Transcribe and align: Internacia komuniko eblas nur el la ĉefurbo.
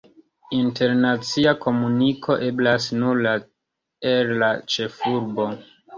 Internacia 0.59 1.51
komuniko 1.65 2.37
eblas 2.47 2.87
nur 3.03 3.21
el 4.13 4.33
la 4.45 4.51
ĉefurbo. 4.77 5.47